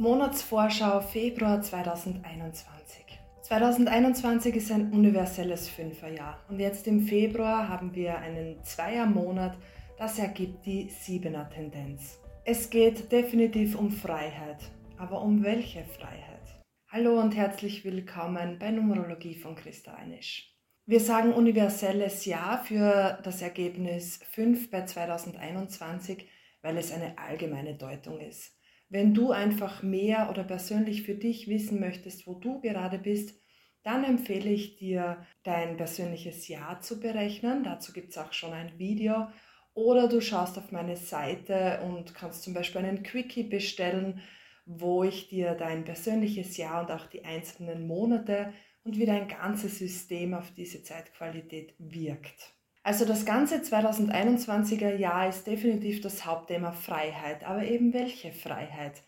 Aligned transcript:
Monatsvorschau 0.00 1.02
Februar 1.02 1.60
2021. 1.60 3.04
2021 3.42 4.56
ist 4.56 4.72
ein 4.72 4.90
universelles 4.94 5.68
Fünferjahr 5.68 6.42
und 6.48 6.58
jetzt 6.58 6.86
im 6.86 7.02
Februar 7.02 7.68
haben 7.68 7.94
wir 7.94 8.16
einen 8.16 8.64
Zweiermonat, 8.64 9.58
das 9.98 10.18
ergibt 10.18 10.64
die 10.64 10.88
Siebener 10.88 11.50
Tendenz. 11.50 12.18
Es 12.46 12.70
geht 12.70 13.12
definitiv 13.12 13.78
um 13.78 13.90
Freiheit, 13.90 14.70
aber 14.96 15.20
um 15.20 15.44
welche 15.44 15.84
Freiheit? 15.84 16.48
Hallo 16.88 17.20
und 17.20 17.36
herzlich 17.36 17.84
willkommen 17.84 18.58
bei 18.58 18.70
Numerologie 18.70 19.34
von 19.34 19.54
Christa 19.54 19.92
Einisch. 19.92 20.56
Wir 20.86 21.00
sagen 21.00 21.34
universelles 21.34 22.24
Jahr 22.24 22.64
für 22.64 23.18
das 23.22 23.42
Ergebnis 23.42 24.18
5 24.30 24.70
bei 24.70 24.86
2021, 24.86 26.26
weil 26.62 26.78
es 26.78 26.90
eine 26.90 27.18
allgemeine 27.18 27.74
Deutung 27.74 28.18
ist. 28.18 28.59
Wenn 28.90 29.14
du 29.14 29.30
einfach 29.30 29.84
mehr 29.84 30.30
oder 30.30 30.42
persönlich 30.42 31.04
für 31.04 31.14
dich 31.14 31.46
wissen 31.46 31.78
möchtest, 31.78 32.26
wo 32.26 32.34
du 32.34 32.60
gerade 32.60 32.98
bist, 32.98 33.40
dann 33.84 34.02
empfehle 34.02 34.50
ich 34.50 34.76
dir, 34.76 35.24
dein 35.44 35.76
persönliches 35.76 36.48
Jahr 36.48 36.80
zu 36.80 36.98
berechnen. 36.98 37.62
Dazu 37.62 37.92
gibt 37.92 38.10
es 38.10 38.18
auch 38.18 38.32
schon 38.32 38.52
ein 38.52 38.78
Video. 38.80 39.28
Oder 39.74 40.08
du 40.08 40.20
schaust 40.20 40.58
auf 40.58 40.72
meine 40.72 40.96
Seite 40.96 41.80
und 41.84 42.14
kannst 42.14 42.42
zum 42.42 42.52
Beispiel 42.52 42.80
einen 42.80 43.04
Quickie 43.04 43.44
bestellen, 43.44 44.20
wo 44.66 45.04
ich 45.04 45.28
dir 45.28 45.54
dein 45.54 45.84
persönliches 45.84 46.56
Jahr 46.56 46.82
und 46.82 46.90
auch 46.90 47.06
die 47.06 47.24
einzelnen 47.24 47.86
Monate 47.86 48.52
und 48.82 48.98
wie 48.98 49.06
dein 49.06 49.28
ganzes 49.28 49.78
System 49.78 50.34
auf 50.34 50.52
diese 50.52 50.82
Zeitqualität 50.82 51.74
wirkt. 51.78 52.59
Also 52.90 53.04
das 53.04 53.24
ganze 53.24 53.58
2021er 53.58 54.96
Jahr 54.96 55.28
ist 55.28 55.46
definitiv 55.46 56.00
das 56.00 56.26
Hauptthema 56.26 56.72
Freiheit. 56.72 57.44
Aber 57.44 57.62
eben 57.62 57.92
welche 57.92 58.32
Freiheit? 58.32 59.04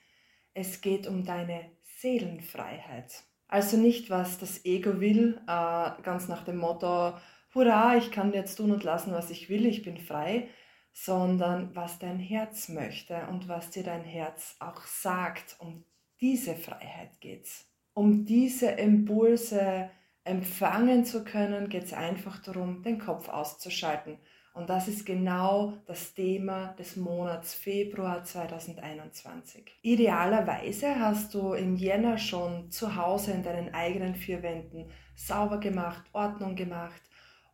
Es 0.55 0.83
geht 0.83 1.09
um 1.09 1.25
deine 1.25 1.69
Seelenfreiheit. 1.99 3.25
Also 3.49 3.77
nicht, 3.77 4.09
was 4.09 4.39
das 4.39 4.65
Ego 4.65 5.01
will, 5.01 5.41
äh, 5.49 5.91
ganz 6.05 6.29
nach 6.29 6.45
dem 6.45 6.59
Motto, 6.59 7.15
hurra, 7.57 7.97
ich 7.97 8.13
kann 8.13 8.33
jetzt 8.33 8.55
tun 8.55 8.71
und 8.71 8.85
lassen, 8.85 9.13
was 9.13 9.31
ich 9.31 9.49
will, 9.49 9.67
ich 9.67 9.83
bin 9.83 9.97
frei, 9.97 10.47
sondern 10.93 11.75
was 11.75 11.99
dein 11.99 12.21
Herz 12.21 12.69
möchte 12.69 13.27
und 13.33 13.49
was 13.49 13.71
dir 13.71 13.83
dein 13.83 14.05
Herz 14.05 14.55
auch 14.61 14.87
sagt. 14.87 15.57
Um 15.59 15.85
diese 16.21 16.55
Freiheit 16.55 17.21
geht's. 17.21 17.69
Um 17.95 18.25
diese 18.25 18.69
Impulse, 18.69 19.91
empfangen 20.25 21.05
zu 21.05 21.25
können, 21.25 21.69
geht 21.69 21.85
es 21.85 21.93
einfach 21.93 22.39
darum, 22.41 22.83
den 22.83 22.99
Kopf 22.99 23.29
auszuschalten. 23.29 24.19
Und 24.55 24.69
das 24.69 24.87
ist 24.87 25.07
genau 25.07 25.79
das 25.87 26.13
Thema 26.13 26.75
des 26.79 26.97
Monats 26.97 27.55
Februar 27.55 28.23
2021. 28.23 29.79
Idealerweise 29.81 31.01
hast 31.01 31.33
du 31.33 31.55
im 31.55 31.75
Jänner 31.75 32.19
schon 32.19 32.71
zu 32.71 32.97
Hause 32.97 33.33
in 33.33 33.43
deinen 33.43 33.73
eigenen 33.73 34.15
vier 34.15 34.43
Wänden 34.43 34.91
sauber 35.17 35.59
gemacht, 35.59 36.05
Ordnung 36.13 36.55
gemacht 36.55 37.01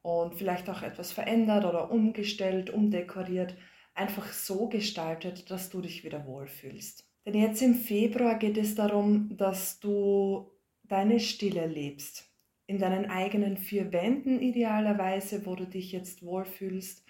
und 0.02 0.34
vielleicht 0.34 0.68
auch 0.68 0.82
etwas 0.82 1.12
verändert 1.12 1.64
oder 1.64 1.90
umgestellt, 1.92 2.70
umdekoriert, 2.70 3.54
einfach 3.94 4.32
so 4.32 4.68
gestaltet, 4.68 5.50
dass 5.52 5.70
du 5.70 5.80
dich 5.80 6.02
wieder 6.02 6.26
wohlfühlst. 6.26 7.08
Denn 7.24 7.34
jetzt 7.34 7.62
im 7.62 7.74
Februar 7.74 8.36
geht 8.36 8.56
es 8.56 8.74
darum, 8.74 9.36
dass 9.36 9.78
du 9.78 10.50
deine 10.82 11.20
Stille 11.20 11.66
lebst 11.66 12.27
in 12.68 12.78
deinen 12.78 13.10
eigenen 13.10 13.56
vier 13.56 13.92
Wänden 13.92 14.40
idealerweise, 14.40 15.46
wo 15.46 15.56
du 15.56 15.66
dich 15.66 15.90
jetzt 15.90 16.22
wohlfühlst, 16.22 17.04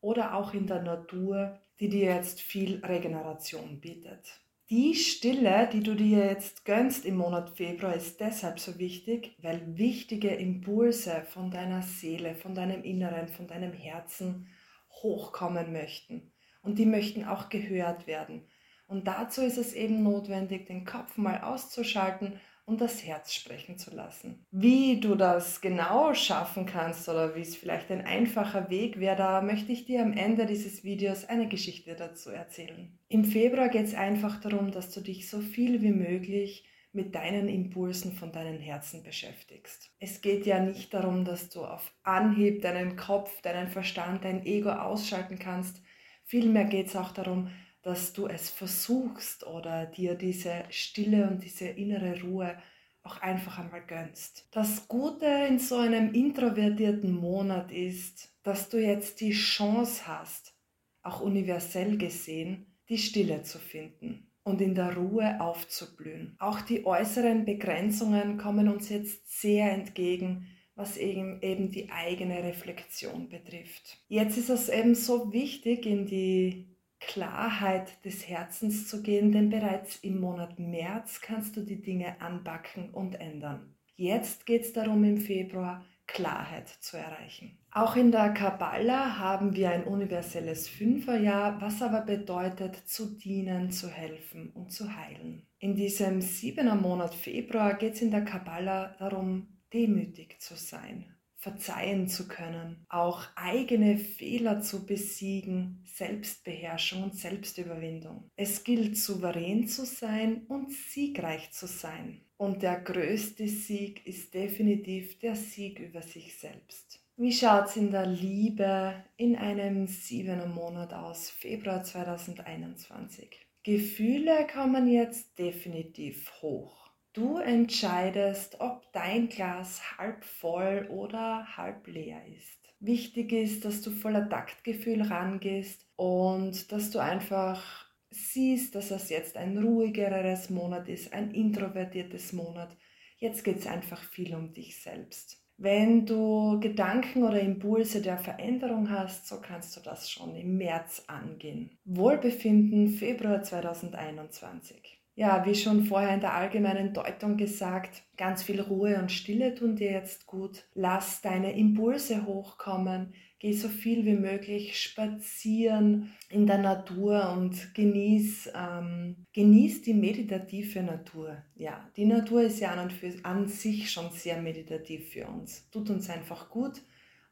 oder 0.00 0.34
auch 0.34 0.52
in 0.52 0.66
der 0.66 0.82
Natur, 0.82 1.58
die 1.80 1.88
dir 1.88 2.14
jetzt 2.14 2.42
viel 2.42 2.84
Regeneration 2.84 3.80
bietet. 3.80 4.40
Die 4.70 4.94
Stille, 4.94 5.68
die 5.72 5.82
du 5.82 5.94
dir 5.94 6.26
jetzt 6.26 6.64
gönnst 6.64 7.06
im 7.06 7.16
Monat 7.16 7.50
Februar, 7.50 7.94
ist 7.94 8.20
deshalb 8.20 8.58
so 8.58 8.78
wichtig, 8.78 9.36
weil 9.40 9.78
wichtige 9.78 10.30
Impulse 10.30 11.22
von 11.28 11.50
deiner 11.50 11.82
Seele, 11.82 12.34
von 12.34 12.54
deinem 12.54 12.82
Inneren, 12.82 13.28
von 13.28 13.46
deinem 13.46 13.72
Herzen 13.72 14.48
hochkommen 14.90 15.72
möchten. 15.72 16.32
Und 16.60 16.78
die 16.78 16.86
möchten 16.86 17.24
auch 17.24 17.50
gehört 17.50 18.06
werden. 18.06 18.48
Und 18.88 19.06
dazu 19.06 19.42
ist 19.42 19.58
es 19.58 19.74
eben 19.74 20.02
notwendig, 20.02 20.66
den 20.66 20.84
Kopf 20.84 21.16
mal 21.16 21.42
auszuschalten 21.42 22.40
und 22.66 22.80
das 22.80 23.04
Herz 23.04 23.34
sprechen 23.34 23.78
zu 23.78 23.94
lassen. 23.94 24.46
Wie 24.50 25.00
du 25.00 25.14
das 25.14 25.60
genau 25.60 26.14
schaffen 26.14 26.66
kannst 26.66 27.08
oder 27.08 27.34
wie 27.34 27.42
es 27.42 27.56
vielleicht 27.56 27.90
ein 27.90 28.04
einfacher 28.04 28.70
Weg 28.70 28.98
wäre, 29.00 29.16
da 29.16 29.42
möchte 29.42 29.72
ich 29.72 29.84
dir 29.84 30.02
am 30.02 30.12
Ende 30.12 30.46
dieses 30.46 30.84
Videos 30.84 31.24
eine 31.26 31.48
Geschichte 31.48 31.94
dazu 31.94 32.30
erzählen. 32.30 32.98
Im 33.08 33.24
Februar 33.24 33.68
geht 33.68 33.84
es 33.86 33.94
einfach 33.94 34.40
darum, 34.40 34.70
dass 34.70 34.90
du 34.90 35.00
dich 35.00 35.28
so 35.28 35.40
viel 35.40 35.82
wie 35.82 35.92
möglich 35.92 36.66
mit 36.94 37.14
deinen 37.14 37.48
Impulsen 37.48 38.12
von 38.12 38.30
deinen 38.30 38.60
Herzen 38.60 39.02
beschäftigst. 39.02 39.90
Es 39.98 40.20
geht 40.20 40.46
ja 40.46 40.60
nicht 40.60 40.94
darum, 40.94 41.24
dass 41.24 41.50
du 41.50 41.64
auf 41.64 41.92
Anhieb 42.04 42.62
deinen 42.62 42.96
Kopf, 42.96 43.42
deinen 43.42 43.68
Verstand, 43.68 44.24
dein 44.24 44.46
Ego 44.46 44.70
ausschalten 44.70 45.38
kannst. 45.38 45.82
Vielmehr 46.22 46.64
geht 46.64 46.86
es 46.86 46.96
auch 46.96 47.10
darum, 47.10 47.50
dass 47.84 48.14
du 48.14 48.26
es 48.26 48.48
versuchst 48.48 49.46
oder 49.46 49.84
dir 49.86 50.14
diese 50.14 50.64
Stille 50.70 51.28
und 51.28 51.44
diese 51.44 51.66
innere 51.66 52.20
Ruhe 52.22 52.56
auch 53.02 53.20
einfach 53.20 53.58
einmal 53.58 53.84
gönnst. 53.86 54.48
Das 54.50 54.88
Gute 54.88 55.26
in 55.26 55.58
so 55.58 55.76
einem 55.76 56.14
introvertierten 56.14 57.12
Monat 57.12 57.70
ist, 57.70 58.34
dass 58.42 58.70
du 58.70 58.78
jetzt 58.78 59.20
die 59.20 59.32
Chance 59.32 60.08
hast, 60.08 60.54
auch 61.02 61.20
universell 61.20 61.98
gesehen, 61.98 62.66
die 62.88 62.96
Stille 62.96 63.42
zu 63.42 63.58
finden 63.58 64.30
und 64.44 64.62
in 64.62 64.74
der 64.74 64.96
Ruhe 64.96 65.38
aufzublühen. 65.40 66.36
Auch 66.38 66.62
die 66.62 66.86
äußeren 66.86 67.44
Begrenzungen 67.44 68.38
kommen 68.38 68.68
uns 68.68 68.88
jetzt 68.88 69.40
sehr 69.40 69.70
entgegen, 69.72 70.46
was 70.74 70.96
eben, 70.96 71.40
eben 71.42 71.70
die 71.70 71.90
eigene 71.90 72.42
Reflexion 72.42 73.28
betrifft. 73.28 73.98
Jetzt 74.08 74.38
ist 74.38 74.48
es 74.48 74.70
eben 74.70 74.94
so 74.94 75.32
wichtig, 75.34 75.84
in 75.84 76.06
die 76.06 76.73
Klarheit 77.06 78.04
des 78.04 78.28
Herzens 78.28 78.88
zu 78.88 79.02
gehen, 79.02 79.32
denn 79.32 79.50
bereits 79.50 79.96
im 79.96 80.20
Monat 80.20 80.58
März 80.58 81.20
kannst 81.20 81.56
du 81.56 81.62
die 81.62 81.80
Dinge 81.80 82.20
anpacken 82.20 82.90
und 82.90 83.20
ändern. 83.20 83.74
Jetzt 83.96 84.46
geht 84.46 84.62
es 84.62 84.72
darum, 84.72 85.04
im 85.04 85.18
Februar 85.18 85.84
Klarheit 86.06 86.68
zu 86.68 86.96
erreichen. 86.96 87.58
Auch 87.70 87.96
in 87.96 88.12
der 88.12 88.30
Kabbala 88.30 89.18
haben 89.18 89.54
wir 89.56 89.70
ein 89.70 89.84
universelles 89.84 90.68
Fünferjahr, 90.68 91.60
was 91.60 91.82
aber 91.82 92.02
bedeutet, 92.02 92.76
zu 92.76 93.16
dienen, 93.16 93.70
zu 93.70 93.88
helfen 93.88 94.50
und 94.50 94.72
zu 94.72 94.94
heilen. 94.94 95.46
In 95.58 95.74
diesem 95.74 96.20
siebener 96.20 96.74
Monat 96.74 97.14
Februar 97.14 97.74
geht 97.74 97.94
es 97.94 98.02
in 98.02 98.10
der 98.10 98.24
Kabbala 98.24 98.94
darum, 98.98 99.48
demütig 99.72 100.40
zu 100.40 100.54
sein, 100.54 101.13
verzeihen 101.44 102.08
zu 102.08 102.26
können, 102.26 102.86
auch 102.88 103.26
eigene 103.36 103.98
Fehler 103.98 104.62
zu 104.62 104.86
besiegen, 104.86 105.84
Selbstbeherrschung 105.84 107.02
und 107.02 107.16
Selbstüberwindung. 107.16 108.30
Es 108.34 108.64
gilt 108.64 108.96
souverän 108.96 109.68
zu 109.68 109.84
sein 109.84 110.46
und 110.48 110.72
siegreich 110.72 111.52
zu 111.52 111.66
sein. 111.66 112.22
Und 112.38 112.62
der 112.62 112.80
größte 112.80 113.46
Sieg 113.46 114.06
ist 114.06 114.32
definitiv 114.32 115.18
der 115.18 115.36
Sieg 115.36 115.80
über 115.80 116.00
sich 116.00 116.34
selbst. 116.38 117.00
Wie 117.18 117.32
schaut 117.32 117.66
es 117.66 117.76
in 117.76 117.90
der 117.90 118.06
Liebe 118.06 119.04
in 119.18 119.36
einem 119.36 119.86
siebener 119.86 120.46
Monat 120.46 120.94
aus, 120.94 121.28
Februar 121.28 121.82
2021? 121.82 123.38
Gefühle 123.62 124.46
kommen 124.50 124.88
jetzt 124.88 125.38
definitiv 125.38 126.32
hoch. 126.40 126.83
Du 127.14 127.36
entscheidest, 127.38 128.60
ob 128.60 128.92
dein 128.92 129.28
Glas 129.28 129.98
halb 129.98 130.24
voll 130.24 130.88
oder 130.90 131.46
halb 131.56 131.86
leer 131.86 132.20
ist. 132.26 132.58
Wichtig 132.80 133.30
ist, 133.30 133.64
dass 133.64 133.82
du 133.82 133.92
voller 133.92 134.28
Taktgefühl 134.28 135.00
rangehst 135.00 135.86
und 135.94 136.72
dass 136.72 136.90
du 136.90 136.98
einfach 136.98 137.86
siehst, 138.10 138.74
dass 138.74 138.90
es 138.90 139.10
jetzt 139.10 139.36
ein 139.36 139.56
ruhigeres 139.56 140.50
Monat 140.50 140.88
ist, 140.88 141.12
ein 141.12 141.30
introvertiertes 141.30 142.32
Monat. 142.32 142.76
Jetzt 143.18 143.44
geht 143.44 143.60
es 143.60 143.68
einfach 143.68 144.02
viel 144.02 144.34
um 144.34 144.52
dich 144.52 144.82
selbst. 144.82 145.40
Wenn 145.56 146.06
du 146.06 146.58
Gedanken 146.58 147.22
oder 147.22 147.38
Impulse 147.38 148.02
der 148.02 148.18
Veränderung 148.18 148.90
hast, 148.90 149.28
so 149.28 149.40
kannst 149.40 149.76
du 149.76 149.80
das 149.80 150.10
schon 150.10 150.34
im 150.34 150.56
März 150.56 151.04
angehen. 151.06 151.78
Wohlbefinden 151.84 152.88
Februar 152.88 153.40
2021. 153.40 155.03
Ja, 155.16 155.46
wie 155.46 155.54
schon 155.54 155.84
vorher 155.84 156.12
in 156.12 156.20
der 156.20 156.34
allgemeinen 156.34 156.92
Deutung 156.92 157.36
gesagt, 157.36 158.02
ganz 158.16 158.42
viel 158.42 158.60
Ruhe 158.60 158.98
und 158.98 159.12
Stille 159.12 159.54
tun 159.54 159.76
dir 159.76 159.92
jetzt 159.92 160.26
gut. 160.26 160.64
Lass 160.74 161.20
deine 161.20 161.56
Impulse 161.56 162.26
hochkommen. 162.26 163.14
Geh 163.38 163.52
so 163.52 163.68
viel 163.68 164.04
wie 164.06 164.16
möglich 164.16 164.80
spazieren 164.80 166.12
in 166.30 166.46
der 166.46 166.58
Natur 166.58 167.30
und 167.36 167.74
genieß, 167.74 168.50
ähm, 168.56 169.26
genieß 169.32 169.82
die 169.82 169.94
meditative 169.94 170.82
Natur. 170.82 171.36
Ja, 171.54 171.88
die 171.96 172.06
Natur 172.06 172.42
ist 172.42 172.58
ja 172.58 172.70
an, 172.70 172.80
und 172.80 172.92
für, 172.92 173.12
an 173.22 173.46
sich 173.46 173.92
schon 173.92 174.10
sehr 174.10 174.40
meditativ 174.40 175.10
für 175.10 175.28
uns. 175.28 175.68
Tut 175.70 175.90
uns 175.90 176.10
einfach 176.10 176.48
gut 176.48 176.82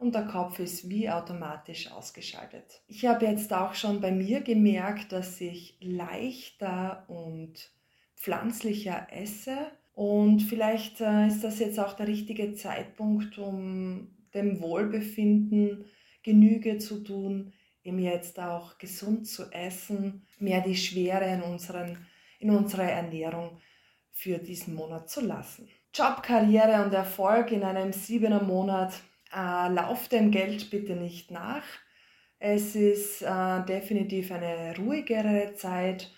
und 0.02 0.14
der 0.14 0.26
Kopf 0.26 0.58
ist 0.58 0.88
wie 0.88 1.08
automatisch 1.08 1.90
ausgeschaltet. 1.90 2.82
Ich 2.88 3.06
habe 3.06 3.26
jetzt 3.26 3.52
auch 3.52 3.74
schon 3.74 4.00
bei 4.00 4.10
mir 4.10 4.40
gemerkt, 4.40 5.12
dass 5.12 5.40
ich 5.40 5.76
leichter 5.80 7.04
und 7.08 7.70
pflanzlicher 8.16 9.06
esse. 9.10 9.56
Und 9.94 10.40
vielleicht 10.40 11.00
äh, 11.00 11.26
ist 11.26 11.44
das 11.44 11.58
jetzt 11.58 11.78
auch 11.78 11.92
der 11.92 12.08
richtige 12.08 12.54
Zeitpunkt, 12.54 13.38
um 13.38 14.08
dem 14.34 14.60
Wohlbefinden 14.60 15.84
Genüge 16.22 16.78
zu 16.78 17.04
tun, 17.04 17.52
eben 17.84 17.98
jetzt 17.98 18.38
auch 18.40 18.78
gesund 18.78 19.26
zu 19.26 19.50
essen, 19.52 20.26
mehr 20.38 20.62
die 20.62 20.76
Schwere 20.76 21.26
in, 21.26 21.42
unseren, 21.42 22.06
in 22.38 22.50
unserer 22.50 22.90
Ernährung 22.90 23.60
für 24.12 24.38
diesen 24.38 24.74
Monat 24.74 25.10
zu 25.10 25.20
lassen. 25.20 25.68
Job, 25.94 26.22
Karriere 26.22 26.84
und 26.84 26.94
Erfolg 26.94 27.52
in 27.52 27.64
einem 27.64 27.92
siebener 27.92 28.42
Monat. 28.42 28.94
Äh, 29.34 29.68
lauf 29.68 30.08
dem 30.08 30.30
Geld 30.30 30.70
bitte 30.70 30.94
nicht 30.94 31.30
nach. 31.30 31.64
Es 32.38 32.74
ist 32.74 33.22
äh, 33.22 33.64
definitiv 33.64 34.32
eine 34.32 34.76
ruhigere 34.76 35.54
Zeit. 35.54 36.12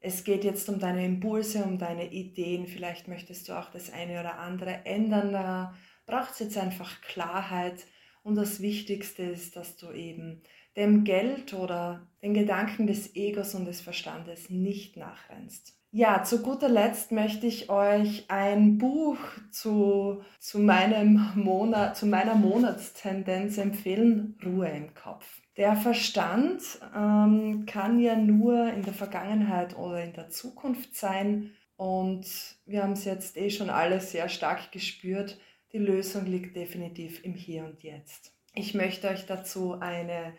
Es 0.00 0.24
geht 0.24 0.44
jetzt 0.44 0.68
um 0.68 0.78
deine 0.78 1.04
Impulse, 1.04 1.64
um 1.64 1.78
deine 1.78 2.10
Ideen. 2.12 2.66
Vielleicht 2.66 3.08
möchtest 3.08 3.48
du 3.48 3.58
auch 3.58 3.70
das 3.70 3.92
eine 3.92 4.20
oder 4.20 4.38
andere 4.38 4.86
ändern. 4.86 5.32
Da 5.32 5.74
braucht 6.06 6.32
es 6.32 6.38
jetzt 6.38 6.56
einfach 6.56 7.00
Klarheit. 7.02 7.86
Und 8.22 8.36
das 8.36 8.60
Wichtigste 8.60 9.24
ist, 9.24 9.56
dass 9.56 9.76
du 9.76 9.90
eben 9.90 10.42
dem 10.76 11.04
Geld 11.04 11.54
oder 11.54 12.08
den 12.22 12.34
Gedanken 12.34 12.86
des 12.86 13.16
Egos 13.16 13.54
und 13.54 13.64
des 13.64 13.80
Verstandes 13.80 14.50
nicht 14.50 14.96
nachrennst. 14.96 15.77
Ja, 15.90 16.22
zu 16.22 16.42
guter 16.42 16.68
Letzt 16.68 17.12
möchte 17.12 17.46
ich 17.46 17.70
euch 17.70 18.26
ein 18.28 18.76
Buch 18.76 19.16
zu, 19.50 20.22
zu, 20.38 20.58
meinem 20.58 21.32
Monat, 21.34 21.96
zu 21.96 22.04
meiner 22.04 22.34
Monatstendenz 22.34 23.56
empfehlen, 23.56 24.38
Ruhe 24.44 24.68
im 24.68 24.92
Kopf. 24.92 25.40
Der 25.56 25.76
Verstand 25.76 26.62
ähm, 26.94 27.64
kann 27.64 28.00
ja 28.00 28.16
nur 28.16 28.70
in 28.70 28.82
der 28.82 28.92
Vergangenheit 28.92 29.78
oder 29.78 30.04
in 30.04 30.12
der 30.12 30.28
Zukunft 30.28 30.94
sein 30.94 31.52
und 31.76 32.26
wir 32.66 32.82
haben 32.82 32.92
es 32.92 33.06
jetzt 33.06 33.38
eh 33.38 33.48
schon 33.48 33.70
alle 33.70 34.00
sehr 34.00 34.28
stark 34.28 34.70
gespürt. 34.72 35.38
Die 35.72 35.78
Lösung 35.78 36.26
liegt 36.26 36.54
definitiv 36.54 37.24
im 37.24 37.34
Hier 37.34 37.64
und 37.64 37.82
Jetzt. 37.82 38.34
Ich 38.54 38.74
möchte 38.74 39.08
euch 39.08 39.24
dazu 39.24 39.80
eine 39.80 40.34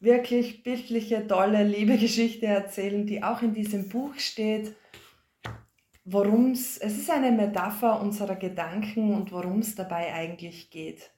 wirklich 0.00 0.62
bildliche, 0.62 1.26
tolle 1.26 1.64
Liebegeschichte 1.64 2.46
erzählen, 2.46 3.06
die 3.06 3.22
auch 3.22 3.42
in 3.42 3.52
diesem 3.52 3.88
Buch 3.88 4.14
steht. 4.16 4.74
Worum 6.04 6.52
es, 6.52 6.78
es 6.78 6.96
ist 6.96 7.10
eine 7.10 7.32
Metapher 7.32 8.00
unserer 8.00 8.36
Gedanken 8.36 9.14
und 9.14 9.32
worum 9.32 9.58
es 9.58 9.74
dabei 9.74 10.14
eigentlich 10.14 10.70
geht. 10.70 11.10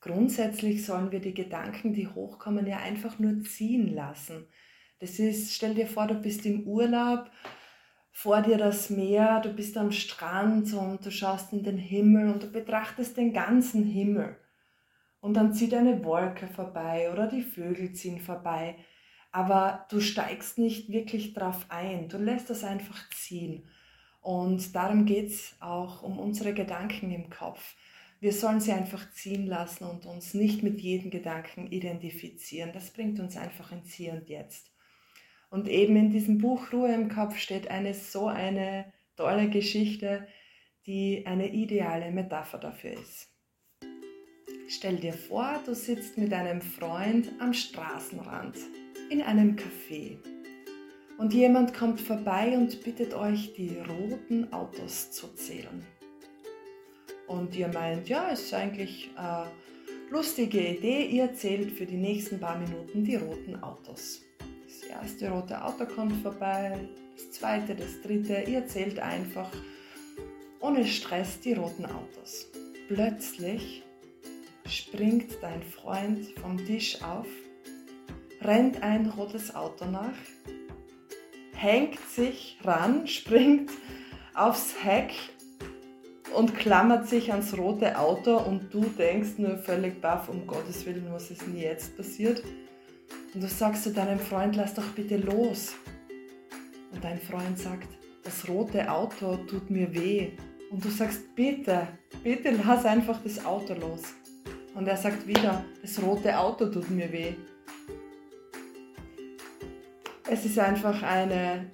Grundsätzlich 0.00 0.86
sollen 0.86 1.10
wir 1.10 1.20
die 1.20 1.34
Gedanken, 1.34 1.92
die 1.92 2.08
hochkommen, 2.08 2.66
ja 2.66 2.78
einfach 2.78 3.18
nur 3.18 3.42
ziehen 3.42 3.92
lassen. 3.92 4.46
Das 5.00 5.18
ist, 5.18 5.54
stell 5.54 5.74
dir 5.74 5.86
vor, 5.86 6.06
du 6.06 6.14
bist 6.14 6.46
im 6.46 6.66
Urlaub, 6.66 7.30
vor 8.12 8.40
dir 8.42 8.56
das 8.56 8.90
Meer, 8.90 9.40
du 9.40 9.52
bist 9.52 9.76
am 9.76 9.92
Strand 9.92 10.72
und 10.74 11.04
du 11.04 11.10
schaust 11.10 11.52
in 11.52 11.64
den 11.64 11.78
Himmel 11.78 12.32
und 12.32 12.42
du 12.42 12.52
betrachtest 12.52 13.16
den 13.16 13.32
ganzen 13.32 13.84
Himmel 13.84 14.36
und 15.20 15.34
dann 15.34 15.52
zieht 15.52 15.74
eine 15.74 16.04
Wolke 16.04 16.48
vorbei 16.48 17.10
oder 17.12 17.26
die 17.26 17.42
Vögel 17.42 17.92
ziehen 17.92 18.20
vorbei. 18.20 18.76
Aber 19.32 19.86
du 19.90 20.00
steigst 20.00 20.58
nicht 20.58 20.90
wirklich 20.90 21.34
drauf 21.34 21.66
ein, 21.68 22.08
du 22.08 22.18
lässt 22.18 22.50
das 22.50 22.64
einfach 22.64 23.08
ziehen. 23.10 23.68
Und 24.20 24.74
darum 24.74 25.06
geht 25.06 25.28
es 25.28 25.56
auch 25.60 26.02
um 26.02 26.18
unsere 26.18 26.52
Gedanken 26.52 27.10
im 27.10 27.30
Kopf. 27.30 27.76
Wir 28.18 28.32
sollen 28.32 28.60
sie 28.60 28.72
einfach 28.72 29.10
ziehen 29.12 29.46
lassen 29.46 29.84
und 29.84 30.04
uns 30.04 30.34
nicht 30.34 30.62
mit 30.62 30.80
jedem 30.80 31.10
Gedanken 31.10 31.68
identifizieren. 31.68 32.72
Das 32.72 32.90
bringt 32.90 33.18
uns 33.18 33.36
einfach 33.36 33.72
ins 33.72 33.94
Hier 33.94 34.12
und 34.12 34.28
Jetzt. 34.28 34.70
Und 35.48 35.68
eben 35.68 35.96
in 35.96 36.10
diesem 36.10 36.38
Buch 36.38 36.72
Ruhe 36.72 36.92
im 36.92 37.08
Kopf 37.08 37.38
steht 37.38 37.70
eine 37.70 37.94
so 37.94 38.26
eine 38.28 38.92
tolle 39.16 39.48
Geschichte, 39.48 40.28
die 40.86 41.24
eine 41.26 41.48
ideale 41.48 42.10
Metapher 42.10 42.58
dafür 42.58 42.92
ist. 42.92 43.30
Stell 44.72 44.98
dir 44.98 45.12
vor, 45.12 45.60
du 45.66 45.74
sitzt 45.74 46.16
mit 46.16 46.32
einem 46.32 46.62
Freund 46.62 47.28
am 47.40 47.52
Straßenrand 47.52 48.56
in 49.10 49.20
einem 49.20 49.56
Café 49.56 50.16
und 51.18 51.34
jemand 51.34 51.74
kommt 51.74 52.00
vorbei 52.00 52.56
und 52.56 52.80
bittet 52.84 53.12
euch, 53.12 53.52
die 53.54 53.78
roten 53.78 54.52
Autos 54.52 55.10
zu 55.10 55.26
zählen. 55.34 55.84
Und 57.26 57.56
ihr 57.56 57.66
meint, 57.66 58.08
ja, 58.08 58.28
ist 58.28 58.54
eigentlich 58.54 59.10
eine 59.16 59.50
lustige 60.08 60.60
Idee, 60.60 61.04
ihr 61.04 61.34
zählt 61.34 61.72
für 61.72 61.84
die 61.84 61.96
nächsten 61.96 62.38
paar 62.38 62.56
Minuten 62.56 63.04
die 63.04 63.16
roten 63.16 63.60
Autos. 63.64 64.22
Das 64.68 64.88
erste 64.88 65.30
rote 65.30 65.64
Auto 65.64 65.84
kommt 65.84 66.22
vorbei, 66.22 66.78
das 67.16 67.32
zweite, 67.32 67.74
das 67.74 68.00
dritte, 68.02 68.44
ihr 68.48 68.64
zählt 68.68 69.00
einfach 69.00 69.50
ohne 70.60 70.86
Stress 70.86 71.40
die 71.40 71.54
roten 71.54 71.86
Autos. 71.86 72.46
Plötzlich 72.86 73.82
springt 74.70 75.42
dein 75.42 75.62
Freund 75.62 76.26
vom 76.40 76.56
Tisch 76.64 77.02
auf, 77.02 77.26
rennt 78.40 78.82
ein 78.82 79.06
rotes 79.06 79.54
Auto 79.54 79.84
nach, 79.86 80.14
hängt 81.54 81.98
sich 82.08 82.58
ran, 82.64 83.06
springt 83.06 83.70
aufs 84.34 84.74
Heck 84.82 85.12
und 86.34 86.56
klammert 86.56 87.08
sich 87.08 87.32
ans 87.32 87.56
rote 87.58 87.98
Auto 87.98 88.36
und 88.36 88.72
du 88.72 88.84
denkst 88.84 89.38
nur 89.38 89.58
völlig 89.58 90.00
baff, 90.00 90.28
um 90.28 90.46
Gottes 90.46 90.86
Willen, 90.86 91.06
was 91.10 91.30
ist 91.30 91.42
denn 91.42 91.56
jetzt 91.56 91.96
passiert? 91.96 92.42
Und 93.34 93.42
du 93.42 93.48
sagst 93.48 93.84
zu 93.84 93.92
deinem 93.92 94.18
Freund, 94.18 94.56
lass 94.56 94.74
doch 94.74 94.86
bitte 94.94 95.16
los. 95.16 95.74
Und 96.92 97.02
dein 97.02 97.20
Freund 97.20 97.58
sagt, 97.58 97.88
das 98.22 98.48
rote 98.48 98.90
Auto 98.90 99.36
tut 99.36 99.70
mir 99.70 99.92
weh. 99.94 100.32
Und 100.70 100.84
du 100.84 100.88
sagst, 100.88 101.34
bitte, 101.34 101.88
bitte 102.22 102.50
lass 102.50 102.84
einfach 102.84 103.20
das 103.22 103.44
Auto 103.44 103.74
los. 103.74 104.02
Und 104.74 104.86
er 104.86 104.96
sagt 104.96 105.26
wieder, 105.26 105.64
das 105.82 106.00
rote 106.02 106.38
Auto 106.38 106.66
tut 106.66 106.90
mir 106.90 107.10
weh. 107.12 107.34
Es 110.28 110.44
ist 110.44 110.58
einfach 110.58 111.02
eine 111.02 111.70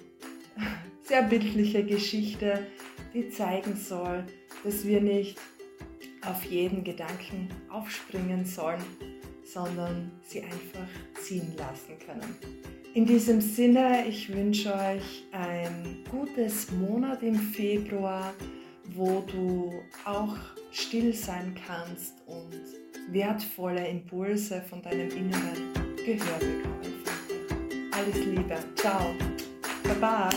sehr 1.03 1.23
bildliche 1.23 1.85
Geschichte, 1.85 2.67
die 3.13 3.29
zeigen 3.29 3.77
soll, 3.77 4.25
dass 4.65 4.87
wir 4.87 5.01
nicht 5.01 5.39
auf 6.27 6.45
jeden 6.45 6.83
Gedanken 6.83 7.49
aufspringen 7.69 8.45
sollen, 8.45 8.83
sondern 9.45 10.11
sie 10.23 10.43
einfach 10.43 10.89
ziehen 11.23 11.53
lassen 11.57 11.99
können. 12.05 12.37
In 12.95 13.05
diesem 13.05 13.41
Sinne, 13.41 14.07
ich 14.09 14.35
wünsche 14.35 14.75
euch 14.75 15.25
ein 15.33 16.03
gutes 16.11 16.71
Monat 16.73 17.23
im 17.23 17.35
Februar, 17.35 18.33
wo 18.95 19.23
du 19.31 19.71
auch 20.05 20.35
still 20.73 21.13
sein 21.13 21.55
kannst 21.67 22.15
und 22.27 22.86
wertvolle 23.09 23.87
Impulse 23.89 24.63
von 24.69 24.83
deinem 24.83 25.11
Inneren 25.11 25.73
Gehör 26.05 26.39
bekommen. 26.39 27.03
Alles 27.93 28.25
Liebe. 28.25 28.57
Ciao. 28.75 29.15
Baba. 29.85 30.31